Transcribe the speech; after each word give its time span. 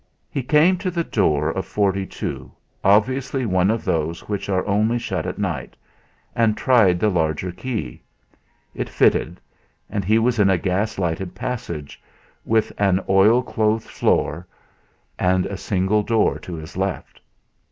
He 0.31 0.41
came 0.41 0.77
to 0.79 0.89
the 0.89 1.03
door 1.03 1.51
of 1.51 1.63
Forty 1.67 2.07
two, 2.07 2.51
obviously 2.83 3.45
one 3.45 3.69
of 3.69 3.85
those 3.85 4.27
which 4.27 4.49
are 4.49 4.65
only 4.65 4.97
shut 4.97 5.27
at 5.27 5.37
night, 5.37 5.75
and 6.35 6.57
tried 6.57 6.99
the 6.99 7.07
larger 7.11 7.51
key. 7.51 8.01
It 8.73 8.89
fitted, 8.89 9.39
and 9.91 10.03
he 10.03 10.17
was 10.17 10.39
in 10.39 10.49
a 10.49 10.57
gas 10.57 10.97
lighted 10.97 11.35
passage, 11.35 12.01
with 12.45 12.71
an 12.79 12.99
oil 13.07 13.43
clothed 13.43 13.85
floor, 13.87 14.47
and 15.19 15.45
a 15.45 15.55
single 15.55 16.01
door 16.01 16.39
to 16.39 16.55
his 16.55 16.75
left. 16.75 17.21